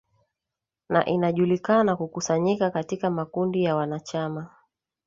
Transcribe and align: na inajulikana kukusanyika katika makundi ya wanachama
na 0.89 1.05
inajulikana 1.05 1.95
kukusanyika 1.95 2.71
katika 2.71 3.09
makundi 3.09 3.63
ya 3.63 3.75
wanachama 3.75 4.49